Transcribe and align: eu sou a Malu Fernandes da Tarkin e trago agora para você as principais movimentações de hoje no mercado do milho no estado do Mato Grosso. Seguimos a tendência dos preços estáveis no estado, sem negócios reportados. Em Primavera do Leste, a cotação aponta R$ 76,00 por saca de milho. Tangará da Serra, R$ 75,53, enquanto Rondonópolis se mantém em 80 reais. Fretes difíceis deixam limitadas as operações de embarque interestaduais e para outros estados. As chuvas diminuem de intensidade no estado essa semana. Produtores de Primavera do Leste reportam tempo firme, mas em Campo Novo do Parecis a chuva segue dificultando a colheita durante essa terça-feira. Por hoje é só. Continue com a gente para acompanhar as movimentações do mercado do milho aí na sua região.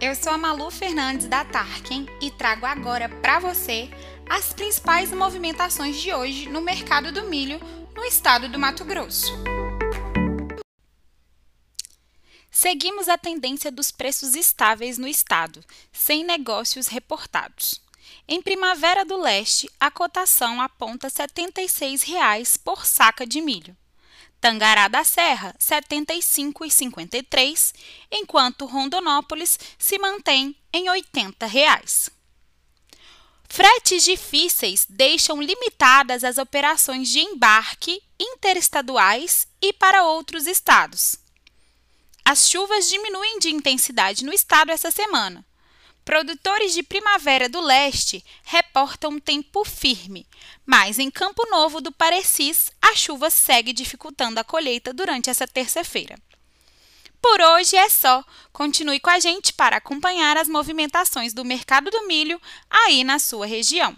eu 0.00 0.14
sou 0.14 0.32
a 0.32 0.38
Malu 0.38 0.70
Fernandes 0.70 1.26
da 1.26 1.44
Tarkin 1.44 2.06
e 2.20 2.30
trago 2.30 2.64
agora 2.64 3.08
para 3.08 3.38
você 3.38 3.90
as 4.28 4.52
principais 4.52 5.12
movimentações 5.12 6.00
de 6.00 6.12
hoje 6.12 6.48
no 6.48 6.60
mercado 6.60 7.12
do 7.12 7.24
milho 7.24 7.60
no 7.94 8.04
estado 8.04 8.48
do 8.48 8.58
Mato 8.58 8.84
Grosso. 8.84 9.32
Seguimos 12.50 13.08
a 13.08 13.18
tendência 13.18 13.70
dos 13.70 13.90
preços 13.90 14.34
estáveis 14.34 14.98
no 14.98 15.06
estado, 15.06 15.64
sem 15.92 16.24
negócios 16.24 16.88
reportados. 16.88 17.80
Em 18.26 18.40
Primavera 18.42 19.04
do 19.04 19.16
Leste, 19.16 19.70
a 19.78 19.90
cotação 19.90 20.60
aponta 20.60 21.08
R$ 21.08 21.12
76,00 21.12 22.58
por 22.62 22.86
saca 22.86 23.26
de 23.26 23.40
milho. 23.40 23.76
Tangará 24.40 24.88
da 24.88 25.04
Serra, 25.04 25.54
R$ 25.58 25.80
75,53, 25.82 27.74
enquanto 28.10 28.64
Rondonópolis 28.64 29.58
se 29.78 29.98
mantém 29.98 30.56
em 30.72 30.88
80 30.88 31.46
reais. 31.46 32.08
Fretes 33.48 34.04
difíceis 34.04 34.86
deixam 34.88 35.42
limitadas 35.42 36.22
as 36.22 36.38
operações 36.38 37.08
de 37.08 37.18
embarque 37.18 38.00
interestaduais 38.18 39.46
e 39.60 39.72
para 39.72 40.04
outros 40.04 40.46
estados. 40.46 41.16
As 42.24 42.48
chuvas 42.48 42.88
diminuem 42.88 43.40
de 43.40 43.50
intensidade 43.50 44.24
no 44.24 44.32
estado 44.32 44.70
essa 44.70 44.90
semana. 44.90 45.44
Produtores 46.04 46.72
de 46.72 46.82
Primavera 46.82 47.48
do 47.48 47.60
Leste 47.60 48.24
reportam 48.42 49.20
tempo 49.20 49.64
firme, 49.64 50.26
mas 50.66 50.98
em 50.98 51.10
Campo 51.10 51.48
Novo 51.50 51.80
do 51.80 51.92
Parecis 51.92 52.70
a 52.80 52.94
chuva 52.94 53.30
segue 53.30 53.72
dificultando 53.72 54.40
a 54.40 54.44
colheita 54.44 54.92
durante 54.92 55.30
essa 55.30 55.46
terça-feira. 55.46 56.18
Por 57.20 57.40
hoje 57.40 57.76
é 57.76 57.88
só. 57.88 58.24
Continue 58.52 58.98
com 58.98 59.10
a 59.10 59.20
gente 59.20 59.52
para 59.52 59.76
acompanhar 59.76 60.36
as 60.36 60.48
movimentações 60.48 61.34
do 61.34 61.44
mercado 61.44 61.90
do 61.90 62.06
milho 62.06 62.40
aí 62.68 63.04
na 63.04 63.18
sua 63.18 63.46
região. 63.46 63.94